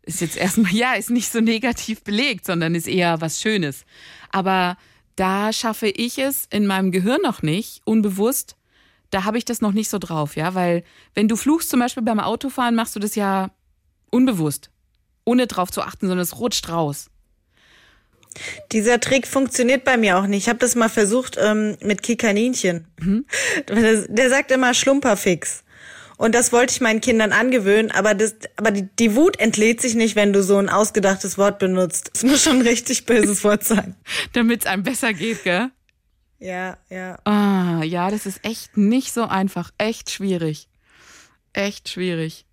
[0.00, 3.84] Ist jetzt erstmal, ja, ist nicht so negativ belegt, sondern ist eher was Schönes.
[4.32, 4.78] Aber
[5.18, 8.56] da schaffe ich es in meinem Gehirn noch nicht, unbewusst.
[9.10, 12.02] Da habe ich das noch nicht so drauf, ja, weil wenn du fluchst, zum Beispiel
[12.02, 13.50] beim Autofahren, machst du das ja
[14.10, 14.70] unbewusst,
[15.24, 17.10] ohne drauf zu achten, sondern es rutscht raus.
[18.70, 20.44] Dieser Trick funktioniert bei mir auch nicht.
[20.44, 22.86] Ich habe das mal versucht ähm, mit Kikaninchen.
[23.68, 25.64] Der, der sagt immer Schlumperfix.
[26.18, 29.94] Und das wollte ich meinen Kindern angewöhnen, aber, das, aber die, die Wut entlädt sich
[29.94, 32.10] nicht, wenn du so ein ausgedachtes Wort benutzt.
[32.12, 33.94] Es muss schon ein richtig böses Wort sein.
[34.32, 35.70] Damit es einem besser geht, gell?
[36.40, 37.18] Ja, ja.
[37.24, 39.70] Ah, ja, das ist echt nicht so einfach.
[39.78, 40.68] Echt schwierig.
[41.52, 42.46] Echt schwierig.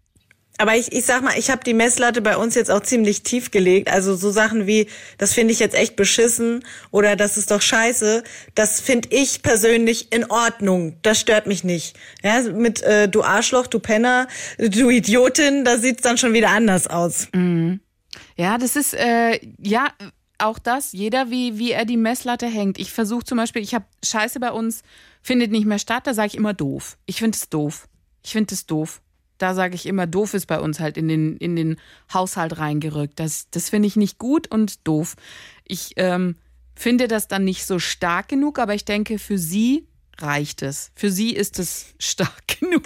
[0.57, 3.51] Aber ich, ich sag mal, ich habe die Messlatte bei uns jetzt auch ziemlich tief
[3.51, 3.89] gelegt.
[3.89, 4.87] Also so Sachen wie,
[5.17, 8.23] das finde ich jetzt echt beschissen oder das ist doch scheiße,
[8.55, 10.97] das finde ich persönlich in Ordnung.
[11.01, 11.97] Das stört mich nicht.
[12.23, 16.87] Ja, mit äh, du Arschloch, du Penner, du Idiotin, da sieht's dann schon wieder anders
[16.87, 17.27] aus.
[18.37, 19.89] Ja, das ist, äh, ja,
[20.37, 22.77] auch das, jeder wie, wie er die Messlatte hängt.
[22.77, 24.83] Ich versuche zum Beispiel, ich habe Scheiße bei uns,
[25.21, 26.97] findet nicht mehr statt, da sage ich immer doof.
[27.05, 27.87] Ich finde es doof.
[28.23, 29.01] Ich finde es doof.
[29.37, 31.77] Da sage ich immer, doof ist bei uns halt in den, in den
[32.13, 33.19] Haushalt reingerückt.
[33.19, 35.15] Das, das finde ich nicht gut und doof.
[35.65, 36.35] Ich ähm,
[36.75, 39.87] finde das dann nicht so stark genug, aber ich denke, für sie
[40.19, 40.91] reicht es.
[40.95, 42.83] Für sie ist es stark genug.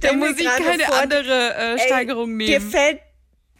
[0.00, 2.70] Da muss ich keine vor, andere äh, Ey, Steigerung Dir nehmen.
[2.70, 3.00] fällt,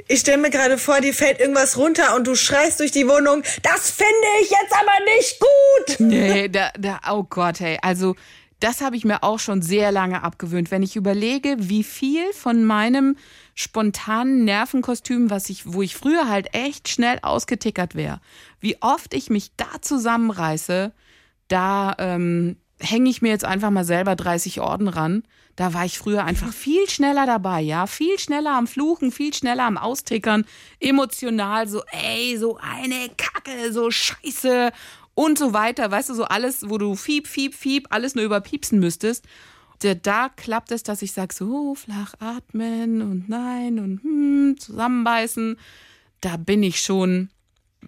[0.08, 3.42] ich stelle mir gerade vor, dir fällt irgendwas runter und du schreist durch die Wohnung,
[3.62, 6.00] das finde ich jetzt aber nicht gut.
[6.00, 7.78] Nee, da, da, oh Gott, hey.
[7.82, 8.16] Also,
[8.62, 10.70] das habe ich mir auch schon sehr lange abgewöhnt.
[10.70, 13.16] Wenn ich überlege, wie viel von meinem
[13.54, 18.20] spontanen Nervenkostüm, was ich, wo ich früher halt echt schnell ausgetickert wäre,
[18.60, 20.92] wie oft ich mich da zusammenreiße,
[21.48, 25.24] da ähm, hänge ich mir jetzt einfach mal selber 30 Orden ran.
[25.56, 29.64] Da war ich früher einfach viel schneller dabei, ja, viel schneller am Fluchen, viel schneller
[29.64, 30.46] am Austickern,
[30.80, 34.70] emotional so, ey, so eine Kacke, so Scheiße
[35.14, 38.78] und so weiter, weißt du, so alles, wo du fiep, fiep, fiep, alles nur überpiepsen
[38.78, 39.24] müsstest.
[39.80, 45.58] Da, da klappt es, dass ich sage, so flach atmen und nein und hm, zusammenbeißen.
[46.20, 47.30] Da bin ich schon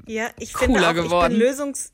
[0.07, 1.33] Ja, ich Cooler finde auch, geworden.
[1.33, 1.91] ich bin lösungs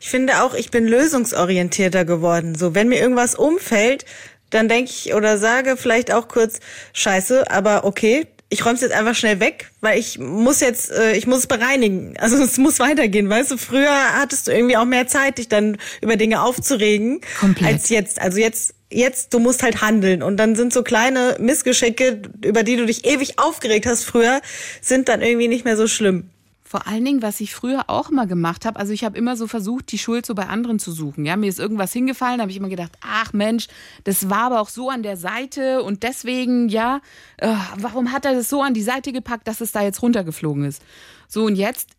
[0.00, 2.54] ich finde auch, ich bin lösungsorientierter geworden.
[2.54, 4.04] So, wenn mir irgendwas umfällt,
[4.50, 6.60] dann denke ich oder sage vielleicht auch kurz
[6.92, 11.16] Scheiße, aber okay, ich räume es jetzt einfach schnell weg, weil ich muss jetzt, äh,
[11.16, 12.14] ich muss es bereinigen.
[12.26, 13.56] Also es muss weitergehen, weißt du?
[13.56, 17.72] Früher hattest du irgendwie auch mehr Zeit, dich dann über Dinge aufzuregen, Komplett.
[17.72, 18.20] als jetzt.
[18.20, 20.22] Also jetzt, jetzt, du musst halt handeln.
[20.22, 24.40] Und dann sind so kleine Missgeschicke, über die du dich ewig aufgeregt hast früher,
[24.80, 26.30] sind dann irgendwie nicht mehr so schlimm.
[26.66, 29.46] Vor allen Dingen, was ich früher auch immer gemacht habe, also ich habe immer so
[29.46, 31.24] versucht, die Schuld so bei anderen zu suchen.
[31.24, 33.68] Ja, mir ist irgendwas hingefallen, habe ich immer gedacht, ach Mensch,
[34.02, 37.00] das war aber auch so an der Seite und deswegen, ja,
[37.36, 40.64] äh, warum hat er das so an die Seite gepackt, dass es da jetzt runtergeflogen
[40.64, 40.82] ist?
[41.28, 41.90] So und jetzt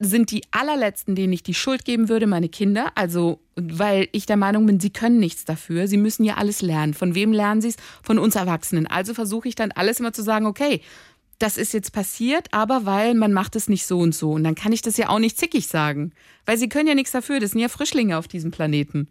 [0.00, 2.92] sind die allerletzten, denen ich die Schuld geben würde, meine Kinder.
[2.94, 5.88] Also, weil ich der Meinung bin, sie können nichts dafür.
[5.88, 6.94] Sie müssen ja alles lernen.
[6.94, 7.76] Von wem lernen sie es?
[8.02, 8.86] Von uns Erwachsenen.
[8.86, 10.82] Also versuche ich dann alles immer zu sagen, okay,
[11.38, 14.32] das ist jetzt passiert, aber weil man macht es nicht so und so.
[14.32, 16.12] Und dann kann ich das ja auch nicht zickig sagen.
[16.46, 17.38] Weil sie können ja nichts dafür.
[17.38, 19.08] Das sind ja Frischlinge auf diesem Planeten.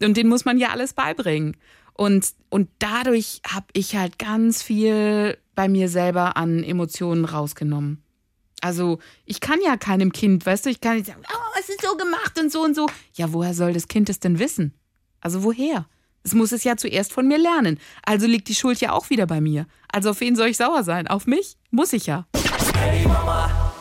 [0.00, 1.56] Und denen muss man ja alles beibringen.
[1.92, 8.02] Und, und dadurch habe ich halt ganz viel bei mir selber an Emotionen rausgenommen.
[8.60, 11.82] Also ich kann ja keinem Kind, weißt du, ich kann nicht sagen, oh, es ist
[11.82, 12.88] so gemacht und so und so.
[13.14, 14.74] Ja, woher soll das Kind es denn wissen?
[15.20, 15.86] Also woher?
[16.26, 17.78] Es muss es ja zuerst von mir lernen.
[18.04, 19.66] Also liegt die Schuld ja auch wieder bei mir.
[19.92, 21.06] Also auf wen soll ich sauer sein?
[21.06, 21.56] Auf mich?
[21.70, 22.26] Muss ich ja.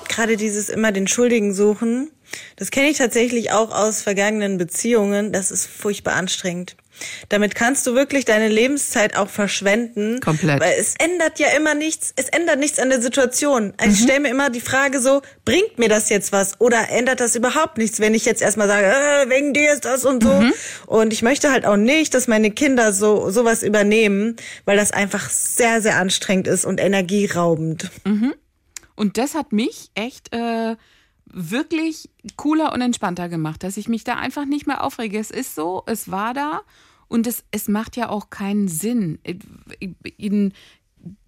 [0.08, 2.12] Gerade dieses immer den Schuldigen suchen,
[2.56, 5.32] das kenne ich tatsächlich auch aus vergangenen Beziehungen.
[5.32, 6.78] Das ist furchtbar anstrengend.
[7.30, 10.20] Damit kannst du wirklich deine Lebenszeit auch verschwenden.
[10.22, 10.62] Komplett.
[10.62, 13.74] Weil es ändert ja immer nichts, es ändert nichts an der Situation.
[13.78, 17.20] Also Ich stelle mir immer die Frage so, bringt mir das jetzt was oder ändert
[17.20, 20.44] das überhaupt nichts, wenn ich jetzt erstmal sage, äh, wegen dir ist das und so.
[20.86, 25.30] Und ich möchte halt auch nicht, dass meine Kinder so sowas übernehmen, weil das einfach
[25.30, 27.90] sehr, sehr anstrengend ist und energieraubend.
[28.96, 30.76] Und das hat mich echt äh,
[31.26, 35.20] wirklich cooler und entspannter gemacht, dass ich mich da einfach nicht mehr aufrege.
[35.20, 36.62] Es ist so, es war da
[37.08, 39.20] und es, es macht ja auch keinen Sinn.
[40.18, 40.54] In,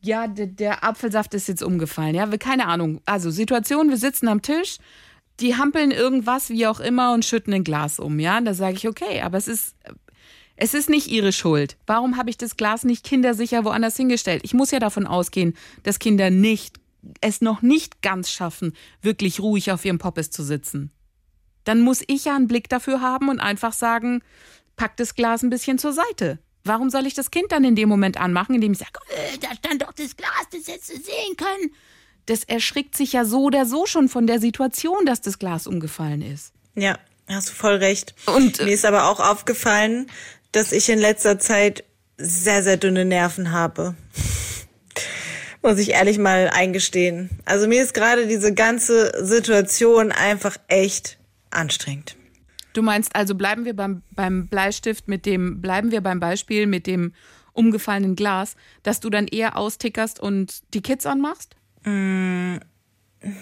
[0.02, 2.16] ja, der, der Apfelsaft ist jetzt umgefallen.
[2.16, 3.02] Ja, keine Ahnung.
[3.06, 4.78] Also Situation, wir sitzen am Tisch,
[5.40, 8.20] die hampeln irgendwas, wie auch immer, und schütten ein Glas um.
[8.20, 9.76] Ja, da sage ich, okay, aber es ist.
[10.60, 11.78] Es ist nicht ihre Schuld.
[11.86, 14.42] Warum habe ich das Glas nicht kindersicher woanders hingestellt?
[14.44, 16.80] Ich muss ja davon ausgehen, dass Kinder nicht
[17.22, 20.92] es noch nicht ganz schaffen, wirklich ruhig auf ihrem Poppes zu sitzen.
[21.64, 24.22] Dann muss ich ja einen Blick dafür haben und einfach sagen,
[24.78, 26.40] pack das Glas ein bisschen zur Seite.
[26.64, 29.54] Warum soll ich das Kind dann in dem Moment anmachen, indem ich sage, äh, da
[29.56, 31.72] stand doch das Glas, das hättest du sehen können?
[32.26, 36.22] Das erschrickt sich ja so oder so schon von der Situation, dass das Glas umgefallen
[36.22, 36.54] ist.
[36.76, 36.98] Ja,
[37.30, 38.16] hast du voll recht.
[38.26, 40.12] Und, äh, mir ist aber auch aufgefallen,
[40.52, 41.86] dass ich in letzter Zeit
[42.18, 43.96] sehr, sehr dünne Nerven habe.
[45.62, 47.30] Muss ich ehrlich mal eingestehen.
[47.46, 51.18] Also mir ist gerade diese ganze Situation einfach echt
[51.50, 52.17] anstrengend.
[52.78, 56.86] Du meinst also, bleiben wir beim, beim Bleistift mit dem, bleiben wir beim Beispiel mit
[56.86, 57.12] dem
[57.54, 61.56] umgefallenen Glas, dass du dann eher austickerst und die Kids anmachst?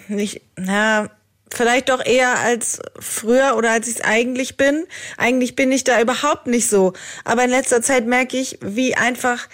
[0.08, 1.10] Nicht, na,
[1.52, 4.86] vielleicht doch eher als früher oder als ich es eigentlich bin.
[5.16, 6.92] Eigentlich bin ich da überhaupt nicht so.
[7.24, 9.48] Aber in letzter Zeit merke ich, wie einfach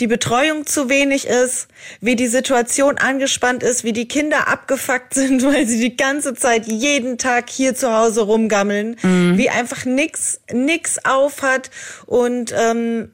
[0.00, 1.68] die Betreuung zu wenig ist,
[2.00, 6.66] wie die Situation angespannt ist, wie die Kinder abgefuckt sind, weil sie die ganze Zeit
[6.66, 8.96] jeden Tag hier zu Hause rumgammeln,
[9.38, 11.70] wie einfach nix, nix auf hat
[12.04, 13.12] und ähm,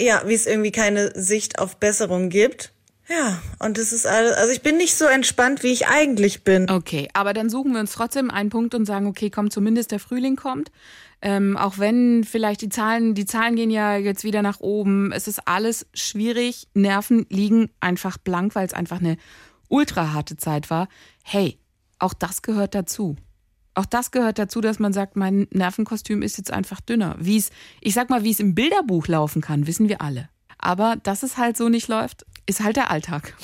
[0.00, 2.72] ja, wie es irgendwie keine Sicht auf Besserung gibt.
[3.08, 6.68] Ja, und es ist alles, also ich bin nicht so entspannt, wie ich eigentlich bin.
[6.68, 9.98] Okay, aber dann suchen wir uns trotzdem einen Punkt und sagen, okay, komm, zumindest der
[9.98, 10.70] Frühling kommt.
[11.20, 15.10] Ähm, auch wenn vielleicht die Zahlen, die Zahlen gehen ja jetzt wieder nach oben.
[15.10, 16.68] Es ist alles schwierig.
[16.74, 19.16] Nerven liegen einfach blank, weil es einfach eine
[19.68, 20.88] ultra harte Zeit war.
[21.24, 21.58] Hey,
[21.98, 23.16] auch das gehört dazu.
[23.74, 27.16] Auch das gehört dazu, dass man sagt, mein Nervenkostüm ist jetzt einfach dünner.
[27.18, 30.28] Wie es, ich sag mal, wie es im Bilderbuch laufen kann, wissen wir alle.
[30.58, 33.34] Aber dass es halt so nicht läuft, ist halt der Alltag.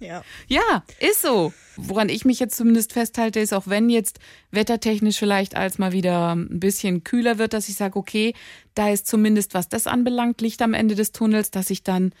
[0.00, 0.22] Ja.
[0.48, 1.52] Ja, ist so.
[1.76, 4.18] Woran ich mich jetzt zumindest festhalte, ist, auch wenn jetzt
[4.50, 8.34] wettertechnisch vielleicht als mal wieder ein bisschen kühler wird, dass ich sage, okay,
[8.74, 12.12] da ist zumindest, was das anbelangt, Licht am Ende des Tunnels, dass ich dann,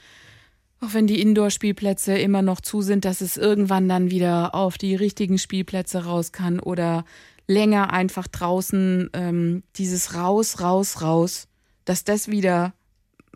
[0.80, 4.94] auch wenn die Indoor-Spielplätze immer noch zu sind, dass es irgendwann dann wieder auf die
[4.94, 7.04] richtigen Spielplätze raus kann oder
[7.46, 11.48] länger einfach draußen ähm, dieses raus, raus, raus,
[11.84, 12.74] dass das wieder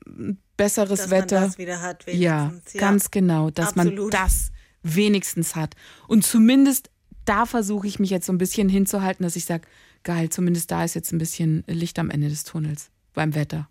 [0.06, 1.40] ein besseres Dass Wetter.
[1.40, 2.80] man das wieder hat, Ja, wenigstens.
[2.80, 4.14] ganz genau, dass man Absolut.
[4.14, 4.50] das
[4.82, 5.74] wenigstens hat.
[6.08, 6.90] Und zumindest
[7.24, 9.62] da versuche ich mich jetzt so ein bisschen hinzuhalten, dass ich sage,
[10.02, 13.68] geil, zumindest da ist jetzt ein bisschen Licht am Ende des Tunnels beim Wetter.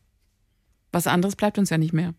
[0.92, 2.14] Was anderes bleibt uns ja nicht mehr.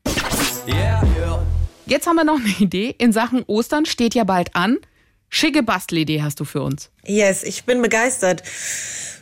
[0.68, 1.46] Yeah, yeah.
[1.87, 2.94] Jetzt haben wir noch eine Idee.
[2.98, 4.79] In Sachen Ostern steht ja bald an.
[5.29, 6.90] Schicke Bastelidee hast du für uns.
[7.05, 8.42] Yes, ich bin begeistert,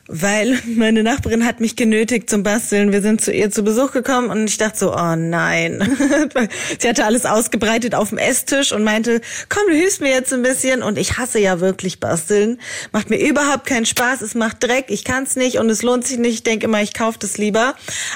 [0.08, 2.92] weil meine Nachbarin hat mich genötigt zum Basteln.
[2.92, 5.96] Wir sind zu ihr zu Besuch gekommen und ich dachte so, oh nein.
[6.78, 10.42] Sie hatte alles ausgebreitet auf dem Esstisch und meinte, komm, du hilfst mir jetzt ein
[10.42, 10.82] bisschen.
[10.82, 12.60] Und ich hasse ja wirklich Basteln.
[12.92, 14.22] Macht mir überhaupt keinen Spaß.
[14.22, 14.86] Es macht Dreck.
[14.88, 16.34] Ich kann's nicht und es lohnt sich nicht.
[16.34, 17.74] Ich denke immer, ich kaufe das lieber.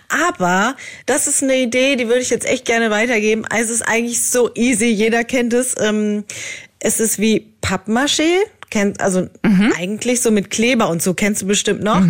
[0.09, 3.45] Aber das ist eine Idee, die würde ich jetzt echt gerne weitergeben.
[3.49, 4.87] Also es ist eigentlich so easy.
[4.87, 5.75] Jeder kennt es.
[5.79, 6.25] Ähm,
[6.79, 8.39] es ist wie Pappmaché,
[8.71, 9.29] kennt, also
[9.79, 12.01] eigentlich so mit Kleber und so kennst du bestimmt noch.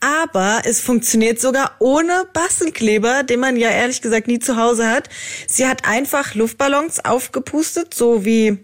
[0.00, 5.08] Aber es funktioniert sogar ohne Bastelkleber, den man ja ehrlich gesagt nie zu Hause hat.
[5.46, 8.58] Sie hat einfach Luftballons aufgepustet, so wie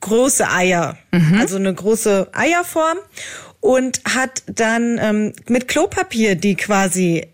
[0.00, 0.96] große Eier,
[1.38, 2.98] also eine große Eierform.
[3.60, 7.26] Und hat dann ähm, mit Klopapier die quasi,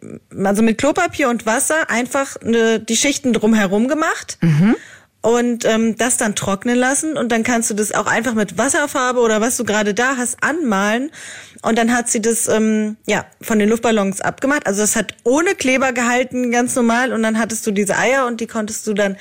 [0.42, 4.38] also mit Klopapier und Wasser einfach ne, die Schichten drumherum gemacht
[5.22, 9.20] und ähm, das dann trocknen lassen und dann kannst du das auch einfach mit Wasserfarbe
[9.20, 11.10] oder was du gerade da hast anmalen
[11.62, 14.66] und dann hat sie das ähm, ja von den Luftballons abgemacht.
[14.66, 18.40] Also das hat ohne Kleber gehalten, ganz normal und dann hattest du diese Eier und
[18.40, 19.16] die konntest du dann,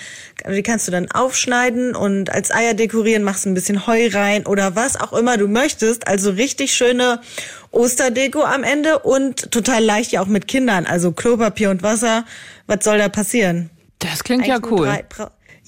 [0.50, 4.76] die kannst du dann aufschneiden und als Eier dekorieren, machst ein bisschen Heu rein oder
[4.76, 6.08] was auch immer du möchtest.
[6.08, 7.22] Also richtig schöne
[7.70, 10.88] Osterdeko am Ende und total leicht ja auch mit Kindern.
[10.88, 12.26] Also Klopapier und Wasser.
[12.66, 13.70] Was soll da passieren?
[14.00, 15.00] Das klingt ja Eigentlich nur cool.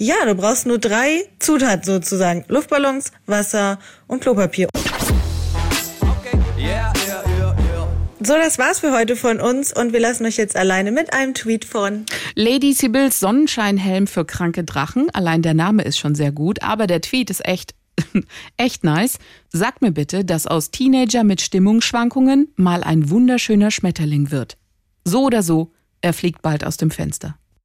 [0.03, 2.43] Ja, du brauchst nur drei Zutaten sozusagen.
[2.49, 4.67] Luftballons, Wasser und Klopapier.
[6.57, 7.87] Yeah, yeah, yeah, yeah.
[8.19, 11.33] So, das war's für heute von uns und wir lassen euch jetzt alleine mit einem
[11.33, 12.05] Tweet von.
[12.35, 15.09] Lady Sibils Sonnenscheinhelm für kranke Drachen.
[15.13, 17.73] Allein der Name ist schon sehr gut, aber der Tweet ist echt,
[18.57, 19.19] echt nice.
[19.53, 24.57] Sagt mir bitte, dass aus Teenager mit Stimmungsschwankungen mal ein wunderschöner Schmetterling wird.
[25.05, 27.37] So oder so, er fliegt bald aus dem Fenster.